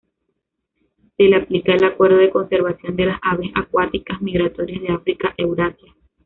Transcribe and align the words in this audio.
Se 1.15 1.23
le 1.25 1.35
aplica 1.35 1.75
el 1.75 1.83
"Acuerdo 1.83 2.17
de 2.17 2.31
Conservación 2.31 2.95
de 2.95 3.05
las 3.05 3.19
Aves 3.21 3.51
Acuáticas 3.53 4.19
Migratorias 4.19 4.81
de 4.81 4.89
África-Eurasia. 4.93 5.93